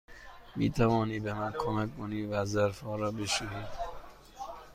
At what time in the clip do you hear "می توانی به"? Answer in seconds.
0.55-1.33